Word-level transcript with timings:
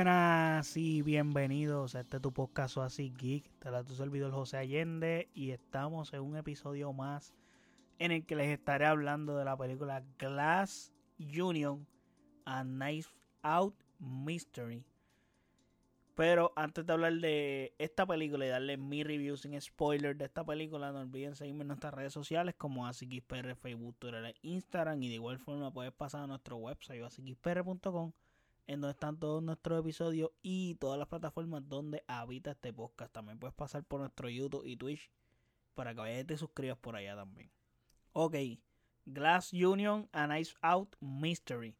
Buenas 0.00 0.78
y 0.78 1.02
bienvenidos 1.02 1.94
a 1.94 2.00
este 2.00 2.20
tu 2.20 2.32
podcast 2.32 2.78
así 2.78 3.12
geek. 3.18 3.44
Te 3.58 3.70
la 3.70 3.84
tu 3.84 3.92
servidor 3.92 4.32
José 4.32 4.56
Allende 4.56 5.28
y 5.34 5.50
estamos 5.50 6.14
en 6.14 6.22
un 6.22 6.38
episodio 6.38 6.90
más 6.94 7.34
en 7.98 8.10
el 8.10 8.24
que 8.24 8.34
les 8.34 8.48
estaré 8.48 8.86
hablando 8.86 9.36
de 9.36 9.44
la 9.44 9.58
película 9.58 10.02
Glass 10.18 10.90
Union 11.18 11.86
a 12.46 12.62
Knife 12.62 13.10
Out 13.42 13.74
Mystery. 13.98 14.86
Pero 16.14 16.54
antes 16.56 16.86
de 16.86 16.92
hablar 16.94 17.12
de 17.12 17.74
esta 17.76 18.06
película 18.06 18.46
y 18.46 18.48
darle 18.48 18.78
mi 18.78 19.04
review 19.04 19.36
sin 19.36 19.60
spoiler 19.60 20.16
de 20.16 20.24
esta 20.24 20.42
película, 20.42 20.92
no 20.92 21.00
olviden 21.00 21.36
seguirme 21.36 21.60
en 21.60 21.68
nuestras 21.68 21.92
redes 21.92 22.14
sociales 22.14 22.54
como 22.56 22.86
AsiXPR, 22.86 23.54
Facebook, 23.54 23.96
Twitter, 23.98 24.34
Instagram. 24.40 25.02
Y 25.02 25.08
de 25.08 25.14
igual 25.16 25.38
forma 25.38 25.70
puedes 25.70 25.92
pasar 25.92 26.22
a 26.22 26.26
nuestro 26.26 26.56
website 26.56 27.02
asixpr.com 27.02 28.12
en 28.70 28.80
donde 28.80 28.92
están 28.92 29.18
todos 29.18 29.42
nuestros 29.42 29.80
episodios 29.80 30.30
y 30.42 30.76
todas 30.76 30.96
las 30.96 31.08
plataformas 31.08 31.68
donde 31.68 32.04
habita 32.06 32.52
este 32.52 32.72
podcast. 32.72 33.12
También 33.12 33.36
puedes 33.36 33.52
pasar 33.52 33.82
por 33.82 33.98
nuestro 33.98 34.28
YouTube 34.28 34.64
y 34.64 34.76
Twitch 34.76 35.10
para 35.74 35.92
que 35.92 36.00
vayas 36.00 36.20
y 36.20 36.24
te 36.24 36.36
suscribas 36.36 36.78
por 36.78 36.94
allá 36.94 37.16
también. 37.16 37.50
Ok, 38.12 38.36
Glass 39.06 39.52
Union 39.52 40.08
a 40.12 40.28
Nice 40.28 40.54
Out 40.60 40.94
Mystery. 41.00 41.74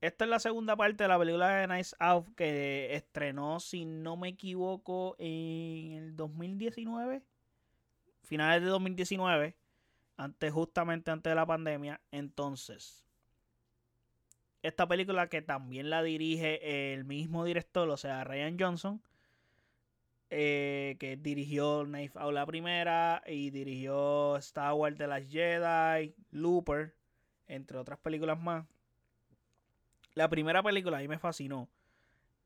Esta 0.00 0.24
es 0.24 0.30
la 0.30 0.40
segunda 0.40 0.74
parte 0.74 1.04
de 1.04 1.08
la 1.08 1.16
película 1.16 1.48
de 1.48 1.68
Nice 1.68 1.94
Out 2.00 2.34
que 2.34 2.92
estrenó, 2.92 3.60
si 3.60 3.84
no 3.84 4.16
me 4.16 4.30
equivoco, 4.30 5.14
en 5.20 5.92
el 5.92 6.16
2019. 6.16 7.22
Finales 8.24 8.64
de 8.64 8.68
2019. 8.68 9.56
Antes, 10.16 10.52
justamente 10.52 11.12
antes 11.12 11.30
de 11.30 11.36
la 11.36 11.46
pandemia. 11.46 12.00
Entonces, 12.10 13.06
esta 14.62 14.86
película 14.86 15.28
que 15.28 15.42
también 15.42 15.90
la 15.90 16.02
dirige 16.02 16.92
el 16.92 17.04
mismo 17.04 17.44
director, 17.44 17.88
o 17.88 17.96
sea, 17.96 18.24
Ryan 18.24 18.56
Johnson. 18.58 19.02
Eh, 20.32 20.96
que 21.00 21.16
dirigió 21.16 21.82
Knife 21.84 22.16
Out 22.16 22.32
la 22.32 22.46
primera 22.46 23.20
y 23.26 23.50
dirigió 23.50 24.36
Star 24.36 24.74
Wars 24.74 24.96
de 24.96 25.08
las 25.08 25.28
Jedi, 25.28 26.14
Looper, 26.30 26.94
entre 27.48 27.78
otras 27.78 27.98
películas 27.98 28.40
más. 28.40 28.64
La 30.14 30.28
primera 30.28 30.62
película 30.62 30.98
a 30.98 31.00
mí 31.00 31.08
me 31.08 31.18
fascinó. 31.18 31.68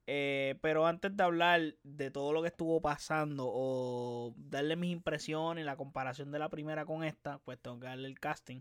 Eh, 0.07 0.57
pero 0.63 0.87
antes 0.87 1.15
de 1.17 1.23
hablar 1.23 1.75
de 1.83 2.11
todo 2.11 2.33
lo 2.33 2.43
que 2.43 2.49
estuvo 2.49 2.81
pasando 2.81 3.47
o 3.49 4.35
darle 4.37 4.77
mis 4.77 4.93
impresiones, 4.93 5.65
la 5.65 5.77
comparación 5.77 6.31
de 6.31 6.39
la 6.39 6.49
primera 6.49 6.87
con 6.87 7.05
esta, 7.05 7.39
pues 7.39 7.59
tengo 7.59 7.81
que 7.81 7.87
darle 7.87 8.09
el 8.09 8.19
casting. 8.19 8.61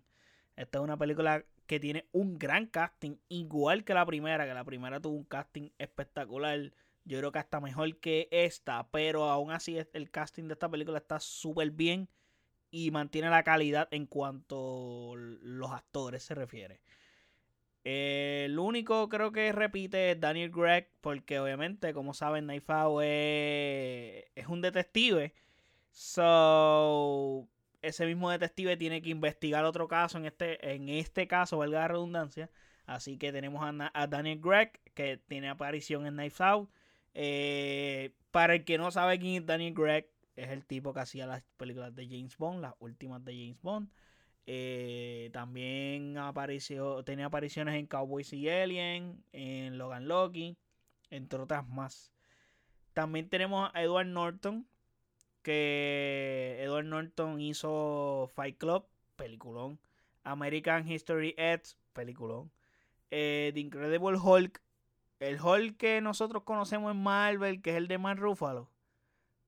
Esta 0.56 0.80
es 0.80 0.84
una 0.84 0.98
película 0.98 1.46
que 1.66 1.80
tiene 1.80 2.08
un 2.12 2.38
gran 2.38 2.68
casting, 2.68 3.18
igual 3.30 3.84
que 3.84 3.94
la 3.94 4.06
primera, 4.06 4.46
que 4.46 4.54
la 4.54 4.64
primera 4.64 5.00
tuvo 5.00 5.16
un 5.16 5.24
casting 5.24 5.70
espectacular. 5.78 6.72
Yo 7.06 7.20
creo 7.20 7.32
que 7.32 7.40
hasta 7.40 7.60
mejor 7.60 7.98
que 7.98 8.28
esta, 8.32 8.88
pero 8.92 9.26
aún 9.30 9.52
así 9.52 9.78
el 9.94 10.12
casting 10.12 10.46
de 10.48 10.54
esta 10.54 10.70
película 10.70 10.98
está 10.98 11.20
súper 11.20 11.72
bien 11.72 12.08
y 12.72 12.92
mantiene 12.92 13.30
la 13.30 13.44
calidad 13.44 13.88
en 13.92 14.08
cuanto 14.08 15.16
los 15.16 15.72
actores 15.72 16.24
se 16.24 16.36
refiere. 16.36 16.82
el 17.84 18.58
único 18.60 19.10
creo 19.10 19.32
que 19.32 19.52
repite 19.52 20.12
es 20.12 20.20
Daniel 20.20 20.52
Gregg, 20.52 20.90
porque 21.02 21.40
obviamente, 21.40 21.94
como 21.94 22.14
saben, 22.14 22.48
Naifao 22.48 23.02
es, 23.02 24.26
es 24.36 24.48
un 24.48 24.62
detective. 24.62 25.34
So, 25.92 27.48
ese 27.84 28.06
mismo 28.06 28.32
detective 28.32 28.78
tiene 28.78 29.02
que 29.02 29.10
investigar 29.10 29.66
otro 29.66 29.88
caso. 29.88 30.18
En 30.18 30.26
este, 30.26 30.74
en 30.74 30.90
este 30.90 31.28
caso, 31.28 31.58
valga 31.58 31.82
la 31.82 31.88
redundancia. 31.90 32.50
Así 32.86 33.18
que 33.18 33.32
tenemos 33.32 33.64
a, 33.94 34.08
Daniel 34.08 34.40
Gregg, 34.42 34.80
que 34.94 35.18
tiene 35.18 35.50
aparición 35.50 36.08
en 36.08 36.16
Knives 36.16 36.42
Out. 36.42 36.70
Eh, 37.14 38.16
para 38.32 38.56
el 38.56 38.66
que 38.66 38.78
no 38.78 38.90
sabe 38.90 39.20
quién 39.20 39.44
es 39.44 39.46
Daniel 39.46 39.74
Gregg, 39.74 40.10
es 40.36 40.50
el 40.50 40.66
tipo 40.66 40.94
que 40.94 41.02
hacía 41.02 41.28
las 41.28 41.44
películas 41.58 41.94
de 41.94 42.08
James 42.08 42.38
Bond, 42.38 42.62
las 42.62 42.74
últimas 42.80 43.24
de 43.24 43.34
James 43.34 43.62
Bond. 43.62 43.90
Eh, 44.46 45.30
también 45.32 46.18
apareció, 46.18 47.04
tenía 47.04 47.28
apariciones 47.28 47.76
en 47.76 47.88
Cowboys 47.88 48.34
y 48.34 48.50
Alien, 48.50 49.24
en 49.32 49.78
Logan 49.78 50.08
Loki, 50.08 50.58
entre 51.10 51.40
otras 51.40 51.68
más. 51.68 52.14
También 52.94 53.30
tenemos 53.30 53.72
a 53.74 53.84
Edward 53.84 54.08
Norton, 54.08 54.68
que 55.44 56.58
Edward 56.60 56.86
Norton 56.86 57.40
hizo 57.40 58.32
Fight 58.34 58.58
Club, 58.58 58.86
peliculón. 59.16 59.80
American 60.24 60.90
History 60.90 61.36
X, 61.38 61.78
peliculón. 61.94 62.52
Eh, 63.12 63.52
The 63.54 63.60
Incredible 63.60 64.18
Hulk, 64.18 64.62
el 65.20 65.40
Hulk 65.40 65.78
que 65.78 66.02
nosotros 66.02 66.44
conocemos 66.44 66.92
en 66.92 67.04
Marvel, 67.04 67.62
que 67.62 67.72
es 67.72 67.76
el 67.78 67.88
de 67.88 67.98
Mark 67.98 68.20
Ruffalo. 68.20 68.70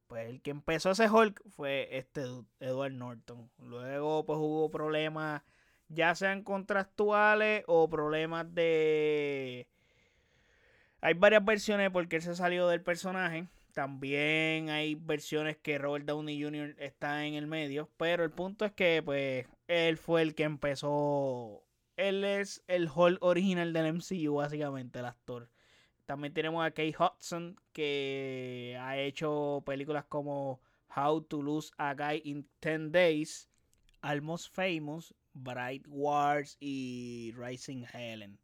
Pues 0.08 0.30
el 0.30 0.42
que 0.42 0.52
empezó 0.52 0.92
ese 0.92 1.10
Hulk 1.10 1.42
fue 1.50 1.98
este 1.98 2.26
Edward 2.60 2.94
Norton. 2.94 3.50
Luego 3.58 4.26
pues 4.26 4.38
hubo 4.38 4.70
problemas, 4.70 5.42
ya 5.88 6.14
sean 6.14 6.44
contractuales 6.44 7.64
o 7.68 7.90
problemas 7.90 8.54
de... 8.54 9.68
Hay 11.02 11.14
varias 11.14 11.44
versiones 11.44 11.90
porque 11.92 12.18
él 12.18 12.22
se 12.22 12.36
salió 12.36 12.68
del 12.68 12.82
personaje. 12.82 13.48
También 13.76 14.70
hay 14.70 14.96
versiones 14.96 15.58
que 15.58 15.78
Robert 15.78 16.06
Downey 16.06 16.42
Jr. 16.42 16.78
está 16.80 17.26
en 17.26 17.34
el 17.34 17.46
medio. 17.46 17.90
Pero 17.98 18.24
el 18.24 18.32
punto 18.32 18.64
es 18.64 18.72
que, 18.72 19.02
pues, 19.04 19.46
él 19.68 19.98
fue 19.98 20.22
el 20.22 20.34
que 20.34 20.44
empezó. 20.44 21.62
Él 21.98 22.24
es 22.24 22.64
el 22.68 22.90
Hulk 22.90 23.22
original 23.22 23.74
del 23.74 23.88
MCU, 23.88 24.36
básicamente, 24.36 25.00
el 25.00 25.06
actor. 25.06 25.50
También 26.06 26.34
tenemos 26.34 26.66
a 26.66 26.72
Kate 26.72 26.96
Hudson, 26.98 27.60
que 27.74 28.78
ha 28.80 28.98
hecho 28.98 29.62
películas 29.66 30.06
como 30.06 30.62
How 30.96 31.22
to 31.24 31.42
Lose 31.42 31.74
a 31.78 31.96
Guy 31.96 32.22
in 32.24 32.48
10 32.62 32.94
Days, 32.94 33.50
Almost 34.02 34.56
Famous, 34.56 35.14
Bright 35.34 35.86
Wars 35.90 36.56
y 36.62 37.34
Rising 37.36 37.84
Helen. 37.92 38.40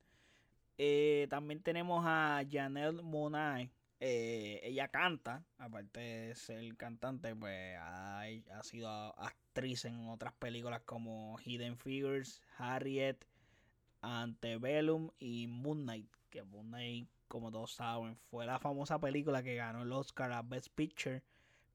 Eh, 0.78 1.28
también 1.30 1.62
tenemos 1.62 2.04
a 2.06 2.44
Janelle 2.52 3.02
Monáe, 3.02 3.72
eh, 4.04 4.60
ella 4.64 4.88
canta, 4.88 5.46
aparte 5.60 6.00
de 6.00 6.36
ser 6.36 6.76
cantante, 6.76 7.36
pues 7.36 7.78
ha, 7.80 8.26
sido 8.64 8.90
actriz 9.20 9.86
en 9.86 10.08
otras 10.10 10.34
películas 10.34 10.82
como 10.86 11.38
Hidden 11.38 11.78
Figures, 11.78 12.42
Harriet, 12.58 13.24
Antebellum 14.02 15.12
y 15.20 15.46
Moon 15.46 15.84
Knight. 15.84 16.10
Que 16.32 16.42
Moon 16.42 16.70
Knight, 16.70 17.10
como 17.28 17.52
todos 17.52 17.74
saben, 17.76 18.16
fue 18.16 18.48
la 18.48 18.58
famosa 18.58 19.00
película 19.00 19.44
que 19.44 19.56
ganó 19.56 19.84
el 19.84 19.92
Oscar 19.92 20.32
a 20.32 20.42
Best 20.42 20.70
Picture. 20.74 21.22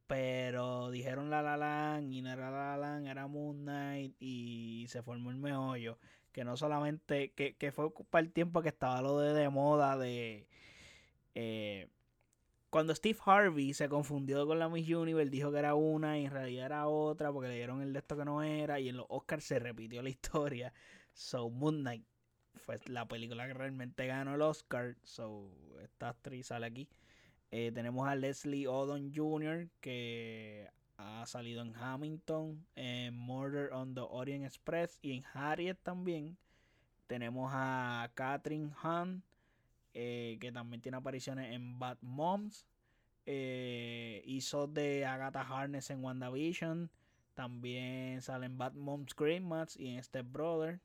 Pero 0.08 0.90
dijeron 0.90 1.30
La 1.30 1.42
La 1.42 1.56
Land 1.56 2.12
y 2.12 2.22
no 2.22 2.32
era 2.32 2.50
La 2.50 2.76
La 2.76 2.76
Land, 2.76 3.06
era 3.06 3.28
Moon 3.28 3.62
Knight 3.62 4.16
y 4.18 4.86
se 4.88 5.00
formó 5.02 5.30
el 5.30 5.36
meollo. 5.36 5.98
Que 6.32 6.44
no 6.44 6.56
solamente, 6.56 7.32
que, 7.34 7.54
que 7.56 7.70
fue 7.70 7.92
para 8.10 8.24
el 8.26 8.32
tiempo 8.32 8.62
que 8.62 8.68
estaba 8.70 9.00
lo 9.00 9.20
de, 9.20 9.32
de 9.32 9.48
moda 9.48 9.96
de... 9.96 10.48
Eh, 11.36 11.88
cuando 12.76 12.94
Steve 12.94 13.18
Harvey 13.24 13.72
se 13.72 13.88
confundió 13.88 14.46
con 14.46 14.58
la 14.58 14.68
Miss 14.68 14.86
Universe, 14.90 15.30
dijo 15.30 15.50
que 15.50 15.60
era 15.60 15.74
una 15.74 16.18
y 16.18 16.26
en 16.26 16.30
realidad 16.30 16.66
era 16.66 16.88
otra 16.88 17.32
porque 17.32 17.48
le 17.48 17.54
dieron 17.54 17.80
el 17.80 17.94
de 17.94 18.00
esto 18.00 18.18
que 18.18 18.26
no 18.26 18.42
era 18.42 18.78
y 18.78 18.90
en 18.90 18.98
los 18.98 19.06
Oscars 19.08 19.44
se 19.44 19.58
repitió 19.58 20.02
la 20.02 20.10
historia. 20.10 20.74
So 21.14 21.48
Moon 21.48 21.80
Knight 21.80 22.04
fue 22.54 22.78
la 22.88 23.08
película 23.08 23.46
que 23.46 23.54
realmente 23.54 24.06
ganó 24.06 24.34
el 24.34 24.42
Oscar. 24.42 24.94
So 25.04 25.50
esta 25.82 26.10
actriz 26.10 26.48
sale 26.48 26.66
aquí. 26.66 26.86
Eh, 27.50 27.72
tenemos 27.72 28.06
a 28.06 28.14
Leslie 28.14 28.68
Odom 28.68 29.10
Jr. 29.10 29.70
que 29.80 30.68
ha 30.98 31.24
salido 31.24 31.62
en 31.62 31.74
Hamilton, 31.74 32.62
en 32.74 33.16
Murder 33.16 33.72
on 33.72 33.94
the 33.94 34.02
Orient 34.02 34.44
Express 34.44 34.98
y 35.00 35.12
en 35.12 35.24
Harriet 35.32 35.78
también. 35.82 36.36
Tenemos 37.06 37.50
a 37.54 38.10
Catherine 38.14 38.70
Hahn 38.82 39.22
eh, 39.98 40.36
que 40.42 40.52
también 40.52 40.82
tiene 40.82 40.98
apariciones 40.98 41.54
en 41.54 41.78
Bad 41.78 41.96
Moms. 42.02 42.66
Eh, 43.26 44.22
hizo 44.24 44.68
de 44.68 45.04
Agatha 45.04 45.42
Harness 45.42 45.90
en 45.90 46.02
WandaVision. 46.02 46.90
También 47.34 48.22
sale 48.22 48.46
en 48.46 48.56
Bad 48.56 48.74
Moms 48.74 49.14
Christmas 49.14 49.76
y 49.76 49.88
en 49.88 50.02
Step 50.02 50.26
Brother. 50.30 50.80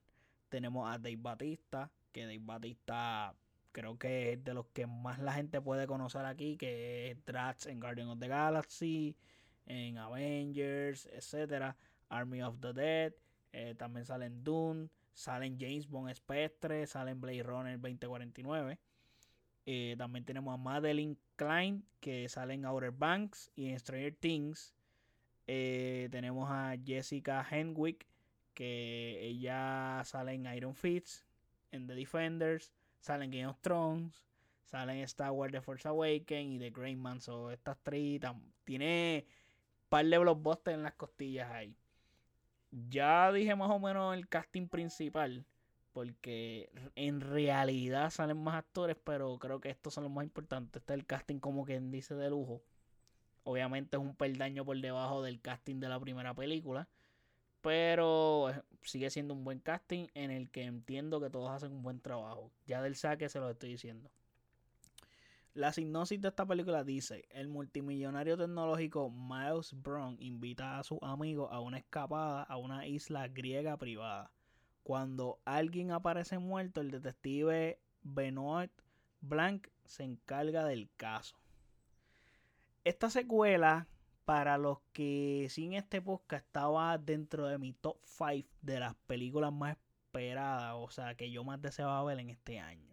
Tenemos 0.50 0.90
a 0.90 0.98
Dave 0.98 1.18
Batista, 1.18 1.92
que 2.12 2.24
Dave 2.24 2.42
Batista 2.42 3.36
creo 3.72 3.98
que 3.98 4.34
es 4.34 4.44
de 4.44 4.54
los 4.54 4.66
que 4.74 4.86
más 4.86 5.20
la 5.20 5.34
gente 5.34 5.62
puede 5.62 5.88
conocer 5.88 6.26
aquí, 6.26 6.58
que 6.58 7.12
es 7.12 7.26
Drax 7.26 7.68
en 7.68 7.80
Guardian 7.80 8.10
of 8.10 8.20
the 8.20 8.28
Galaxy, 8.28 9.16
en 9.66 9.98
Avengers, 9.98 11.08
etc. 11.14 11.76
Army 12.10 12.42
of 12.42 12.60
the 12.60 12.74
Dead. 12.74 13.14
Eh, 13.54 13.76
también 13.76 14.06
salen 14.06 14.44
Dune, 14.44 14.90
salen 15.14 15.58
James 15.60 15.88
Bond 15.88 16.14
Spectre, 16.14 16.86
salen 16.88 17.22
Blade 17.22 17.44
Runner 17.44 17.80
2049. 17.80 18.80
Eh, 19.66 19.96
también 19.98 20.26
tenemos 20.26 20.54
a 20.54 20.58
Madeline 20.58 21.18
Klein, 21.36 21.86
que 22.00 22.28
sale 22.30 22.54
en 22.54 22.66
Outer 22.66 22.92
Banks 22.92 23.52
y 23.56 23.70
en 23.70 23.80
Stranger 23.80 24.16
Things. 24.16 24.74
Eh, 25.48 26.08
tenemos 26.12 26.50
a 26.50 26.76
Jessica 26.84 27.46
Henwick, 27.50 28.08
que 28.54 29.20
ella 29.22 30.02
sale 30.06 30.34
en 30.34 30.46
Iron 30.54 30.76
Fist, 30.76 31.26
en 31.72 31.88
The 31.88 31.96
Defenders, 31.96 32.74
sale 33.00 33.26
en 33.26 33.32
Game 33.32 33.48
of 33.48 33.60
Thrones, 33.62 34.26
Salen 34.72 35.00
Star 35.00 35.32
Wars 35.32 35.52
The 35.52 35.60
Force 35.60 35.86
Awakens 35.86 36.56
y 36.56 36.60
The 36.60 36.70
Great 36.70 36.98
Man. 36.98 37.20
So, 37.20 37.52
estas 37.52 37.78
tres 37.84 38.22
tiene 38.64 39.26
un 39.28 39.90
par 39.90 40.06
de 40.06 40.18
blockbusters 40.18 40.78
en 40.78 40.84
las 40.84 40.94
costillas 40.94 41.52
ahí. 41.52 41.76
Ya 42.90 43.34
dije 43.34 43.54
más 43.54 43.70
o 43.70 43.80
menos 43.80 44.16
el 44.16 44.30
casting 44.30 44.70
principal. 44.70 45.46
Porque 45.94 46.72
en 46.96 47.20
realidad 47.22 48.10
salen 48.10 48.42
más 48.42 48.56
actores, 48.56 48.98
pero 49.04 49.38
creo 49.40 49.60
que 49.60 49.70
estos 49.70 49.94
son 49.94 50.06
los 50.06 50.14
más 50.14 50.24
importantes. 50.24 50.82
Este 50.82 50.94
es 50.94 51.00
el 51.00 51.06
casting 51.06 51.40
como 51.40 51.66
quien 51.66 51.92
dice 51.92 52.16
de 52.16 52.30
lujo. 52.30 52.62
Obviamente 53.44 53.98
es 53.98 54.02
un 54.02 54.16
peldaño 54.16 54.64
por 54.64 54.80
debajo 54.80 55.22
del 55.22 55.42
casting 55.42 55.80
de 55.80 55.90
la 55.90 56.00
primera 56.00 56.34
película. 56.34 56.88
Pero 57.62 58.52
sigue 58.84 59.10
siendo 59.10 59.34
un 59.34 59.44
buen 59.44 59.60
casting 59.60 60.08
en 60.14 60.32
el 60.32 60.50
que 60.50 60.64
entiendo 60.64 61.20
que 61.20 61.30
todos 61.30 61.52
hacen 61.52 61.72
un 61.72 61.84
buen 61.84 62.00
trabajo. 62.00 62.52
Ya 62.66 62.82
del 62.82 62.96
saque 62.96 63.30
se 63.30 63.40
lo 63.40 63.50
estoy 63.50 63.70
diciendo. 63.70 64.10
La 65.54 65.74
sinopsis 65.74 66.22
de 66.22 66.30
esta 66.30 66.46
película 66.46 66.86
dice, 66.86 67.26
el 67.30 67.50
multimillonario 67.50 68.38
tecnológico 68.38 69.10
Miles 69.12 69.74
Brown 69.74 70.16
invita 70.22 70.80
a 70.80 70.84
sus 70.84 71.00
amigos 71.02 71.50
a 71.52 71.60
una 71.60 71.78
escapada 71.78 72.44
a 72.44 72.56
una 72.56 72.88
isla 72.88 73.28
griega 73.28 73.76
privada. 73.76 74.32
Cuando 74.84 75.40
alguien 75.46 75.92
aparece 75.92 76.40
muerto, 76.40 76.82
el 76.82 76.92
detective 76.92 77.80
Benoit 78.02 78.72
Blanc 79.22 79.68
se 79.86 80.04
encarga 80.04 80.66
del 80.66 80.90
caso. 80.98 81.36
Esta 82.84 83.10
secuela, 83.10 83.88
para 84.26 84.58
los 84.58 84.80
que 84.94 85.48
sin 85.50 85.74
este 85.74 86.02
podcast 86.02 86.46
estaba 86.46 86.98
dentro 86.98 87.46
de 87.48 87.58
mi 87.60 87.74
top 87.74 87.98
5 88.06 88.48
de 88.62 88.80
las 88.80 88.96
películas 89.08 89.54
más 89.54 89.78
esperadas, 89.78 90.74
o 90.78 90.90
sea, 90.90 91.16
que 91.16 91.30
yo 91.30 91.44
más 91.44 91.62
deseaba 91.62 92.04
ver 92.04 92.20
en 92.20 92.32
este 92.32 92.60
año. 92.60 92.91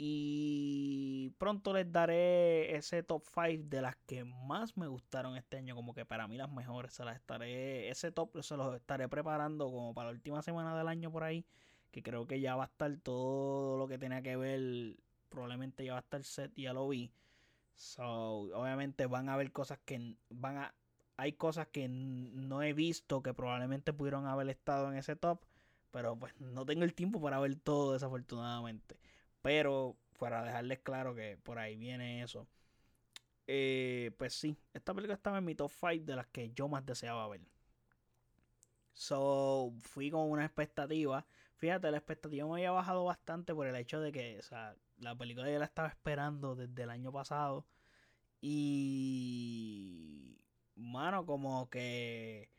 Y 0.00 1.30
pronto 1.38 1.72
les 1.72 1.90
daré 1.90 2.76
ese 2.76 3.02
top 3.02 3.24
5 3.34 3.64
de 3.68 3.82
las 3.82 3.96
que 4.06 4.24
más 4.24 4.76
me 4.76 4.86
gustaron 4.86 5.36
este 5.36 5.56
año. 5.56 5.74
Como 5.74 5.92
que 5.92 6.06
para 6.06 6.28
mí 6.28 6.36
las 6.36 6.50
mejores. 6.50 6.94
Se 6.94 7.04
las 7.04 7.16
estaré. 7.16 7.90
Ese 7.90 8.12
top 8.12 8.40
se 8.42 8.56
los 8.56 8.76
estaré 8.76 9.08
preparando 9.08 9.66
como 9.66 9.92
para 9.94 10.10
la 10.10 10.14
última 10.14 10.40
semana 10.42 10.78
del 10.78 10.86
año 10.86 11.10
por 11.10 11.24
ahí. 11.24 11.44
Que 11.90 12.02
creo 12.04 12.28
que 12.28 12.40
ya 12.40 12.54
va 12.54 12.64
a 12.64 12.66
estar 12.66 12.96
todo 12.98 13.76
lo 13.76 13.88
que 13.88 13.98
tenía 13.98 14.22
que 14.22 14.36
ver. 14.36 14.96
Probablemente 15.30 15.84
ya 15.84 15.92
va 15.94 15.98
a 15.98 16.02
estar 16.02 16.22
set, 16.22 16.52
ya 16.54 16.72
lo 16.72 16.88
vi. 16.88 17.10
So, 17.74 18.04
obviamente 18.54 19.06
van 19.06 19.28
a 19.28 19.34
haber 19.34 19.50
cosas 19.52 19.80
que 19.84 20.16
van 20.30 20.58
a. 20.58 20.74
Hay 21.16 21.32
cosas 21.32 21.66
que 21.68 21.88
no 21.88 22.62
he 22.62 22.72
visto 22.72 23.22
que 23.22 23.34
probablemente 23.34 23.92
pudieron 23.92 24.26
haber 24.26 24.48
estado 24.48 24.92
en 24.92 24.98
ese 24.98 25.16
top. 25.16 25.40
Pero 25.90 26.16
pues 26.16 26.38
no 26.40 26.64
tengo 26.66 26.84
el 26.84 26.94
tiempo 26.94 27.20
para 27.20 27.40
ver 27.40 27.56
todo 27.56 27.94
desafortunadamente. 27.94 28.96
Pero 29.48 29.96
para 30.18 30.44
dejarles 30.44 30.80
claro 30.80 31.14
que 31.14 31.38
por 31.42 31.58
ahí 31.58 31.74
viene 31.74 32.22
eso. 32.22 32.46
Eh, 33.46 34.10
pues 34.18 34.34
sí, 34.34 34.58
esta 34.74 34.92
película 34.92 35.14
estaba 35.14 35.38
en 35.38 35.46
mi 35.46 35.54
top 35.54 35.72
5 35.72 36.04
de 36.04 36.16
las 36.16 36.26
que 36.26 36.50
yo 36.50 36.68
más 36.68 36.84
deseaba 36.84 37.26
ver. 37.28 37.40
So, 38.92 39.72
fui 39.80 40.10
con 40.10 40.30
una 40.30 40.44
expectativa. 40.44 41.24
Fíjate, 41.56 41.90
la 41.90 41.96
expectativa 41.96 42.46
me 42.46 42.56
había 42.56 42.72
bajado 42.72 43.04
bastante 43.04 43.54
por 43.54 43.66
el 43.66 43.76
hecho 43.76 44.02
de 44.02 44.12
que, 44.12 44.38
o 44.38 44.42
sea, 44.42 44.76
la 44.98 45.16
película 45.16 45.50
ya 45.50 45.58
la 45.58 45.64
estaba 45.64 45.88
esperando 45.88 46.54
desde 46.54 46.82
el 46.82 46.90
año 46.90 47.10
pasado. 47.10 47.66
Y. 48.42 50.42
Mano, 50.74 51.24
como 51.24 51.70
que. 51.70 52.50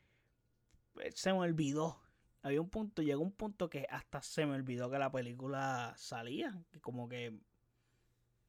Se 1.14 1.32
me 1.32 1.38
olvidó 1.38 2.00
había 2.42 2.60
un 2.60 2.70
punto, 2.70 3.02
llegó 3.02 3.22
un 3.22 3.32
punto 3.32 3.68
que 3.68 3.86
hasta 3.90 4.22
se 4.22 4.46
me 4.46 4.54
olvidó 4.54 4.90
que 4.90 4.98
la 4.98 5.10
película 5.12 5.94
salía. 5.96 6.62
Que 6.70 6.80
como 6.80 7.08
que, 7.08 7.38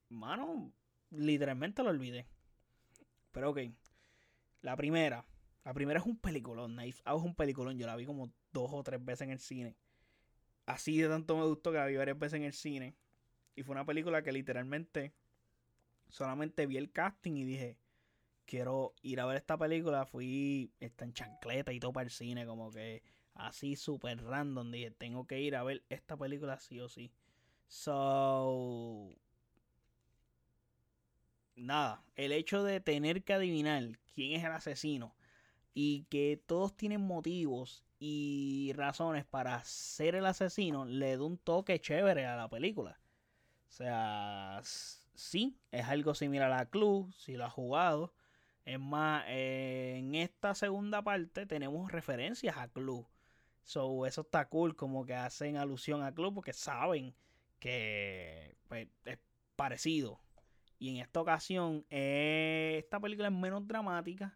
mano, 0.10 0.72
literalmente 1.10 1.84
lo 1.84 1.90
olvidé. 1.90 2.28
Pero 3.32 3.52
ok, 3.52 3.60
la 4.62 4.76
primera. 4.76 5.26
La 5.64 5.74
primera 5.74 6.00
es 6.00 6.06
un 6.06 6.18
peliculón. 6.18 6.74
Knife 6.74 7.02
Out 7.06 7.20
es 7.20 7.26
un 7.26 7.36
peliculón. 7.36 7.78
Yo 7.78 7.86
la 7.86 7.96
vi 7.96 8.06
como 8.06 8.32
dos 8.52 8.70
o 8.74 8.84
tres 8.84 9.04
veces 9.04 9.22
en 9.22 9.32
el 9.32 9.40
cine. 9.40 9.76
Así 10.66 10.98
de 11.00 11.08
tanto 11.08 11.36
me 11.38 11.46
gustó 11.46 11.72
que 11.72 11.78
la 11.78 11.86
vi 11.86 11.96
varias 11.96 12.18
veces 12.18 12.38
en 12.38 12.44
el 12.44 12.54
cine. 12.54 12.96
Y 13.56 13.64
fue 13.64 13.74
una 13.74 13.86
película 13.86 14.24
que 14.24 14.32
literalmente 14.32 15.14
solamente 16.08 16.66
vi 16.66 16.78
el 16.78 16.92
casting 16.92 17.34
y 17.34 17.44
dije, 17.44 17.78
quiero 18.46 18.94
ir 19.02 19.20
a 19.20 19.26
ver 19.26 19.38
esta 19.38 19.58
película. 19.58 20.06
Fui 20.06 20.74
está 20.80 21.06
en 21.06 21.14
chancleta 21.14 21.74
y 21.74 21.80
todo 21.80 21.94
para 21.94 22.06
el 22.06 22.12
cine, 22.12 22.46
como 22.46 22.72
que 22.72 23.04
así 23.48 23.76
súper 23.76 24.24
random. 24.24 24.72
Dije, 24.72 24.92
tengo 24.92 25.28
que 25.28 25.42
ir 25.42 25.56
a 25.56 25.64
ver 25.64 25.84
esta 25.90 26.18
película 26.18 26.60
sí 26.60 26.80
o 26.80 26.90
sí. 26.90 27.12
So. 27.68 29.10
Nada, 31.56 32.04
el 32.16 32.32
hecho 32.32 32.64
de 32.64 32.80
tener 32.82 33.24
que 33.24 33.34
adivinar 33.34 34.00
quién 34.14 34.40
es 34.40 34.44
el 34.44 34.52
asesino 34.52 35.16
y 35.74 36.04
que 36.10 36.42
todos 36.46 36.76
tienen 36.76 37.02
motivos 37.02 37.86
y 38.00 38.74
razones 38.76 39.26
para 39.26 39.64
ser 39.64 40.16
el 40.16 40.26
asesino 40.26 40.86
le 40.86 41.18
da 41.18 41.24
un 41.24 41.38
toque 41.38 41.80
chévere 41.80 42.26
a 42.26 42.36
la 42.36 42.50
película. 42.50 43.00
O 43.70 43.72
sea, 43.72 44.60
sí, 44.64 45.58
es 45.72 45.86
algo 45.86 46.16
similar 46.16 46.52
a 46.52 46.66
Clue, 46.66 47.12
si 47.18 47.34
lo 47.34 47.46
has 47.46 47.54
jugado. 47.54 48.14
Es 48.66 48.80
más, 48.80 49.24
en 49.28 50.16
esta 50.16 50.56
segunda 50.56 51.02
parte 51.04 51.46
tenemos 51.46 51.92
referencias 51.92 52.58
a 52.58 52.68
Clue. 52.68 53.08
So, 53.64 54.06
eso 54.06 54.22
está 54.22 54.48
cool, 54.50 54.76
como 54.76 55.06
que 55.06 55.14
hacen 55.14 55.58
alusión 55.58 56.04
a 56.04 56.14
club 56.14 56.36
porque 56.36 56.54
saben 56.54 57.14
que 57.60 58.56
pues, 58.68 58.88
es 59.06 59.20
parecido. 59.56 60.20
Y 60.80 60.90
en 60.90 60.98
esta 60.98 61.22
ocasión, 61.22 61.86
eh, 61.90 62.78
esta 62.80 63.00
película 63.00 63.28
es 63.28 63.34
menos 63.34 63.68
dramática, 63.68 64.36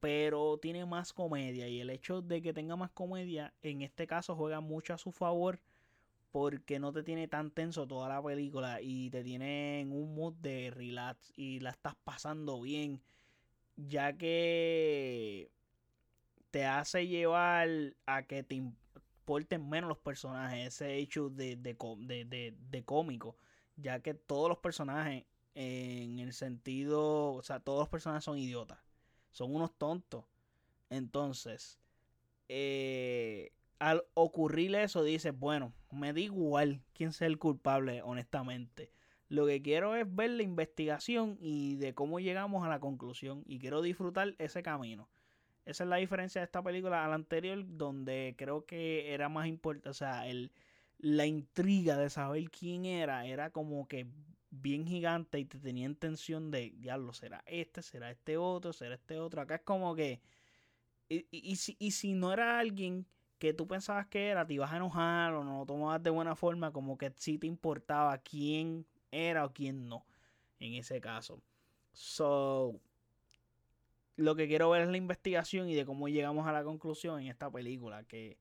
pero 0.00 0.58
tiene 0.58 0.84
más 0.84 1.12
comedia. 1.12 1.68
Y 1.68 1.80
el 1.80 1.90
hecho 1.90 2.20
de 2.20 2.42
que 2.42 2.52
tenga 2.52 2.74
más 2.74 2.90
comedia, 2.90 3.54
en 3.62 3.82
este 3.82 4.06
caso, 4.08 4.34
juega 4.34 4.60
mucho 4.60 4.94
a 4.94 4.98
su 4.98 5.12
favor 5.12 5.60
porque 6.32 6.80
no 6.80 6.92
te 6.92 7.02
tiene 7.02 7.28
tan 7.28 7.50
tenso 7.50 7.86
toda 7.86 8.08
la 8.08 8.22
película 8.22 8.80
y 8.80 9.10
te 9.10 9.22
tiene 9.22 9.80
en 9.80 9.92
un 9.92 10.14
mood 10.14 10.32
de 10.34 10.72
relax 10.74 11.32
y 11.36 11.60
la 11.60 11.70
estás 11.70 11.94
pasando 12.02 12.60
bien. 12.60 13.00
Ya 13.76 14.14
que 14.16 15.50
te 16.52 16.66
hace 16.66 17.06
llevar 17.08 17.68
a 18.04 18.22
que 18.24 18.42
te 18.42 18.56
importen 18.56 19.68
menos 19.68 19.88
los 19.88 19.98
personajes, 19.98 20.66
ese 20.66 20.96
hecho 20.98 21.30
de, 21.30 21.56
de, 21.56 22.84
cómico, 22.84 23.36
ya 23.76 24.00
que 24.00 24.12
todos 24.12 24.50
los 24.50 24.58
personajes, 24.58 25.24
en 25.54 26.18
el 26.18 26.34
sentido, 26.34 27.32
o 27.32 27.42
sea, 27.42 27.58
todos 27.58 27.80
los 27.80 27.88
personajes 27.88 28.24
son 28.24 28.38
idiotas, 28.38 28.78
son 29.30 29.54
unos 29.54 29.72
tontos. 29.78 30.24
Entonces, 30.90 31.80
eh, 32.50 33.50
al 33.78 34.04
ocurrir 34.12 34.74
eso, 34.74 35.02
dices, 35.02 35.36
bueno, 35.36 35.72
me 35.90 36.12
da 36.12 36.20
igual 36.20 36.82
quién 36.92 37.12
sea 37.12 37.28
el 37.28 37.38
culpable, 37.38 38.02
honestamente. 38.02 38.92
Lo 39.30 39.46
que 39.46 39.62
quiero 39.62 39.96
es 39.96 40.14
ver 40.14 40.30
la 40.30 40.42
investigación 40.42 41.38
y 41.40 41.76
de 41.76 41.94
cómo 41.94 42.20
llegamos 42.20 42.62
a 42.66 42.68
la 42.68 42.78
conclusión. 42.78 43.42
Y 43.46 43.58
quiero 43.58 43.80
disfrutar 43.80 44.34
ese 44.38 44.62
camino. 44.62 45.08
Esa 45.64 45.84
es 45.84 45.90
la 45.90 45.96
diferencia 45.96 46.40
de 46.40 46.46
esta 46.46 46.62
película 46.62 47.04
a 47.04 47.08
la 47.08 47.14
anterior, 47.14 47.64
donde 47.66 48.34
creo 48.36 48.66
que 48.66 49.14
era 49.14 49.28
más 49.28 49.46
importante, 49.46 49.88
o 49.90 49.94
sea, 49.94 50.26
el, 50.26 50.52
la 50.98 51.26
intriga 51.26 51.96
de 51.96 52.10
saber 52.10 52.50
quién 52.50 52.84
era, 52.84 53.26
era 53.26 53.50
como 53.50 53.86
que 53.88 54.06
bien 54.50 54.86
gigante 54.86 55.38
y 55.38 55.44
te 55.46 55.58
tenía 55.58 55.86
intención 55.86 56.50
de, 56.50 56.70
diablo, 56.76 57.12
será 57.12 57.42
este, 57.46 57.82
será 57.82 58.10
este 58.10 58.36
otro, 58.36 58.72
será 58.72 58.94
este 58.94 59.18
otro. 59.18 59.40
Acá 59.40 59.56
es 59.56 59.62
como 59.62 59.94
que, 59.94 60.20
y, 61.08 61.26
y, 61.30 61.56
si, 61.56 61.76
y 61.78 61.92
si 61.92 62.12
no 62.14 62.32
era 62.32 62.58
alguien 62.58 63.06
que 63.38 63.54
tú 63.54 63.66
pensabas 63.66 64.06
que 64.06 64.28
era, 64.28 64.46
te 64.46 64.54
ibas 64.54 64.72
a 64.72 64.76
enojar 64.76 65.34
o 65.34 65.44
no 65.44 65.58
lo 65.58 65.66
tomabas 65.66 66.02
de 66.02 66.10
buena 66.10 66.36
forma, 66.36 66.72
como 66.72 66.96
que 66.98 67.12
sí 67.16 67.38
te 67.38 67.46
importaba 67.46 68.16
quién 68.18 68.86
era 69.10 69.44
o 69.44 69.52
quién 69.52 69.88
no, 69.88 70.06
en 70.60 70.74
ese 70.74 71.00
caso. 71.00 71.42
So, 71.92 72.80
lo 74.16 74.36
que 74.36 74.46
quiero 74.46 74.70
ver 74.70 74.82
es 74.82 74.88
la 74.88 74.96
investigación 74.96 75.68
y 75.68 75.74
de 75.74 75.86
cómo 75.86 76.08
llegamos 76.08 76.46
a 76.46 76.52
la 76.52 76.64
conclusión 76.64 77.20
en 77.20 77.28
esta 77.28 77.50
película. 77.50 78.04
Que 78.04 78.38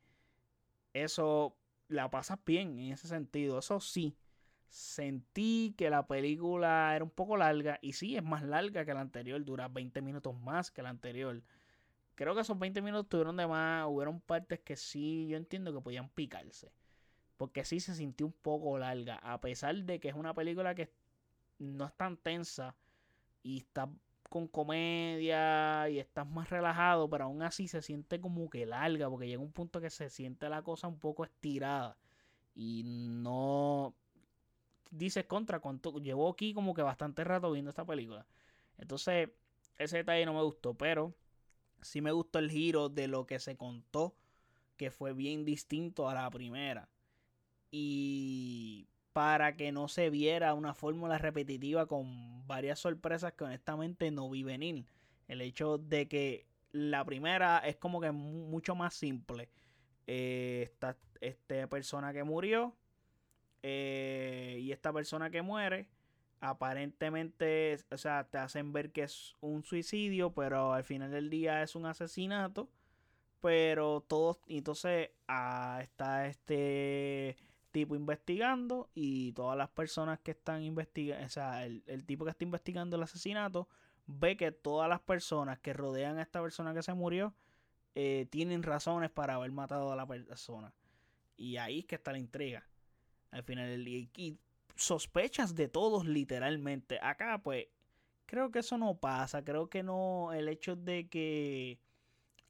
eso 0.94 1.56
la 1.88 2.10
pasas 2.10 2.40
bien 2.46 2.80
en 2.80 2.94
ese 2.94 3.08
sentido. 3.08 3.60
Eso 3.60 3.80
sí, 3.80 4.16
sentí 4.68 5.74
que 5.78 5.90
la 5.90 6.08
película 6.08 6.96
era 6.96 7.04
un 7.04 7.12
poco 7.12 7.38
larga. 7.38 7.80
Y 7.82 7.94
sí, 7.94 8.16
es 8.18 8.24
más 8.24 8.44
larga 8.44 8.86
que 8.86 8.94
la 8.94 9.02
anterior. 9.02 9.44
Dura 9.44 9.68
20 9.68 10.02
minutos 10.02 10.36
más 10.40 10.72
que 10.72 10.82
la 10.82 10.90
anterior. 10.90 11.42
Creo 12.16 12.36
que 12.36 12.42
esos 12.42 12.60
20 12.60 12.82
minutos 12.82 13.10
tuvieron 13.10 13.38
de 13.38 13.48
más. 13.48 13.86
Hubieron 13.88 14.20
partes 14.22 14.60
que 14.60 14.76
sí, 14.76 15.28
yo 15.30 15.38
entiendo 15.38 15.74
que 15.74 15.82
podían 15.82 16.10
picarse. 16.10 16.72
Porque 17.38 17.66
sí 17.66 17.80
se 17.80 17.96
sintió 17.96 18.26
un 18.28 18.34
poco 18.34 18.78
larga. 18.78 19.16
A 19.18 19.40
pesar 19.42 19.76
de 19.76 20.00
que 20.00 20.10
es 20.10 20.16
una 20.16 20.34
película 20.34 20.76
que 20.76 20.92
no 21.60 21.86
es 21.86 21.94
tan 21.96 22.18
tensa. 22.18 22.76
Y 23.44 23.58
está 23.60 23.90
con 24.32 24.48
comedia 24.48 25.90
y 25.90 26.00
estás 26.00 26.26
más 26.26 26.50
relajado, 26.50 27.10
pero 27.10 27.26
aún 27.26 27.42
así 27.42 27.68
se 27.68 27.82
siente 27.82 28.22
como 28.22 28.50
que 28.50 28.66
larga, 28.66 29.10
porque 29.10 29.28
llega 29.28 29.42
un 29.42 29.52
punto 29.52 29.82
que 29.82 29.90
se 29.90 30.10
siente 30.10 30.48
la 30.48 30.62
cosa 30.62 30.88
un 30.88 30.98
poco 31.00 31.26
estirada 31.26 31.98
y 32.56 32.84
no 32.86 33.94
dices 34.90 35.26
contra, 35.26 35.60
cuánto, 35.60 36.00
llevo 36.00 36.30
aquí 36.30 36.54
como 36.54 36.74
que 36.74 36.82
bastante 36.82 37.26
rato 37.26 37.52
viendo 37.52 37.72
esta 37.72 37.84
película. 37.84 38.26
Entonces, 38.78 39.32
ese 39.78 39.98
detalle 39.98 40.26
no 40.26 40.34
me 40.34 40.44
gustó, 40.44 40.76
pero 40.76 41.14
sí 41.82 42.00
me 42.00 42.14
gustó 42.14 42.40
el 42.40 42.50
giro 42.50 42.88
de 42.88 43.10
lo 43.10 43.26
que 43.26 43.38
se 43.38 43.58
contó, 43.58 44.16
que 44.78 44.92
fue 44.92 45.12
bien 45.12 45.44
distinto 45.44 46.08
a 46.08 46.14
la 46.14 46.30
primera. 46.32 46.88
Y 47.70 48.88
para 49.14 49.56
que 49.56 49.72
no 49.72 49.88
se 49.88 50.10
viera 50.10 50.54
una 50.54 50.74
fórmula 50.74 51.18
repetitiva 51.18 51.86
con 51.86 52.46
varias 52.48 52.80
sorpresas 52.80 53.34
que 53.34 53.44
honestamente 53.44 54.12
no 54.12 54.30
vi 54.30 54.44
venir. 54.44 54.86
El 55.28 55.42
hecho 55.42 55.78
de 55.78 56.08
que 56.08 56.46
la 56.72 57.04
primera 57.06 57.60
es 57.60 57.76
como 57.76 58.00
que 58.02 58.12
mucho 58.12 58.76
más 58.76 58.94
simple. 58.94 59.50
Eh, 60.08 60.62
esta, 60.64 60.98
esta, 61.20 61.68
persona 61.68 62.12
que 62.14 62.24
murió 62.24 62.76
eh, 63.64 64.58
y 64.62 64.72
esta 64.72 64.92
persona 64.92 65.30
que 65.30 65.42
muere 65.42 65.88
aparentemente, 66.42 67.78
o 67.92 67.98
sea, 67.98 68.24
te 68.26 68.40
hacen 68.40 68.74
ver 68.74 68.92
que 68.92 69.04
es 69.04 69.36
un 69.42 69.64
suicidio, 69.64 70.34
pero 70.34 70.74
al 70.74 70.84
final 70.84 71.12
del 71.12 71.30
día 71.30 71.62
es 71.64 71.76
un 71.76 71.86
asesinato. 71.86 72.70
Pero 73.42 74.02
todos, 74.08 74.40
entonces 74.48 75.10
ah, 75.28 75.80
está 75.82 76.28
este 76.28 77.38
tipo 77.72 77.96
investigando 77.96 78.90
y 78.94 79.34
todas 79.34 79.58
las 79.58 79.70
personas 79.70 80.20
que 80.20 80.32
están 80.32 80.64
investigando, 80.64 81.26
o 81.26 81.30
sea, 81.30 81.66
el, 81.66 82.06
tipo 82.06 82.26
que 82.26 82.32
está 82.32 82.44
investigando 82.44 82.98
el 82.98 83.04
asesinato 83.04 83.68
ve 84.06 84.38
que 84.38 84.52
todas 84.52 84.90
las 84.90 85.00
personas 85.00 85.60
que 85.60 85.74
rodean 85.74 86.18
a 86.18 86.22
esta 86.22 86.42
persona 86.42 86.74
que 86.74 86.84
se 86.84 86.94
murió 86.94 87.34
eh, 87.96 88.28
tienen 88.30 88.64
razones 88.64 89.10
para 89.10 89.36
haber 89.36 89.52
matado 89.52 89.92
a 89.92 89.96
la 89.96 90.06
persona. 90.06 90.74
Y 91.38 91.58
ahí 91.58 91.80
es 91.80 91.86
que 91.86 91.96
está 91.96 92.12
la 92.12 92.20
intriga. 92.20 92.68
Al 93.32 93.44
final 93.44 93.84
día. 93.84 94.08
Y 94.16 94.38
sospechas 94.76 95.56
de 95.56 95.68
todos 95.68 96.06
literalmente. 96.06 97.00
Acá 97.02 97.42
pues 97.44 97.68
creo 98.26 98.52
que 98.52 98.60
eso 98.60 98.78
no 98.78 98.96
pasa. 98.96 99.44
Creo 99.44 99.70
que 99.70 99.84
no. 99.84 100.34
El 100.34 100.48
hecho 100.48 100.76
de 100.76 101.10
que 101.10 101.80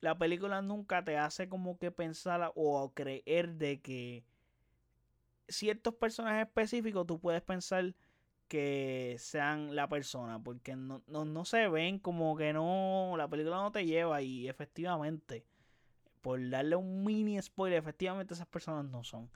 la 0.01 0.18
película 0.18 0.62
nunca 0.62 1.04
te 1.04 1.18
hace 1.18 1.48
como 1.48 1.78
que 1.78 1.92
pensar 1.92 2.51
o 2.56 2.92
creer 2.94 3.54
de 3.56 3.82
que 3.82 4.24
ciertos 5.51 5.96
personajes 5.96 6.48
específicos 6.48 7.05
tú 7.08 7.20
puedes 7.20 7.41
pensar 7.41 7.93
que 8.48 9.15
sean 9.20 9.75
la 9.75 9.88
persona, 9.88 10.43
porque 10.43 10.75
no, 10.75 11.01
no, 11.08 11.46
se 11.46 11.70
ven 11.70 12.00
como 12.00 12.36
que 12.36 12.51
no, 12.51 13.13
la 13.17 13.29
película 13.29 13.58
no 13.58 13.72
te 13.72 13.86
lleva 13.86 14.22
y 14.22 14.50
efectivamente, 14.50 15.46
por 16.22 16.50
darle 16.50 16.75
un 16.75 17.05
mini 17.05 17.41
spoiler, 17.41 17.79
efectivamente 17.79 18.34
esas 18.34 18.48
personas 18.48 18.86
no 18.86 19.03
son. 19.03 19.29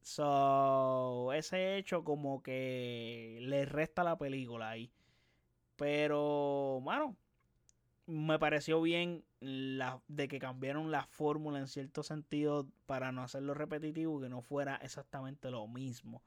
So, 0.00 1.32
ese 1.34 1.76
hecho 1.76 2.04
como 2.04 2.42
que 2.42 3.38
le 3.42 3.66
resta 3.66 4.04
la 4.04 4.16
película 4.16 4.70
ahí. 4.70 4.90
Pero, 5.76 6.80
bueno, 6.82 7.16
me 8.06 8.38
pareció 8.38 8.80
bien 8.80 9.24
la, 9.40 10.00
de 10.08 10.28
que 10.28 10.38
cambiaron 10.38 10.90
la 10.90 11.04
fórmula 11.06 11.58
en 11.58 11.66
cierto 11.66 12.02
sentido 12.02 12.66
para 12.86 13.12
no 13.12 13.22
hacerlo 13.22 13.54
repetitivo 13.54 14.20
que 14.20 14.28
no 14.28 14.42
fuera 14.42 14.76
exactamente 14.76 15.50
lo 15.50 15.66
mismo. 15.66 16.22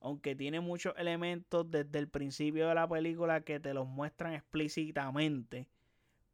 Aunque 0.00 0.36
tiene 0.36 0.60
muchos 0.60 0.94
elementos 0.96 1.68
desde 1.70 1.98
el 1.98 2.08
principio 2.08 2.68
de 2.68 2.74
la 2.74 2.88
película 2.88 3.40
que 3.40 3.58
te 3.58 3.74
los 3.74 3.88
muestran 3.88 4.34
explícitamente, 4.34 5.68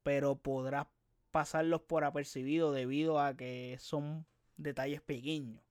pero 0.02 0.36
podrás 0.36 0.86
pasarlos 1.30 1.80
por 1.80 2.04
apercibido 2.04 2.72
debido 2.72 3.18
a 3.18 3.34
que 3.34 3.76
son 3.80 4.26
detalles 4.58 5.00
pequeños. 5.00 5.62